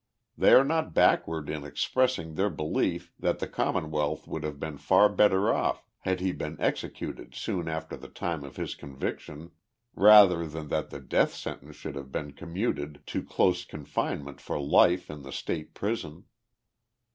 [0.35, 5.07] They are not backward in expressing their belief that the Commonwealth would have been far
[5.09, 9.51] better off had he been executed soon after the time of his conviction,
[9.93, 14.59] rather than that the death sentence should have been commuted to close con finement for
[14.59, 16.25] life in the state prison.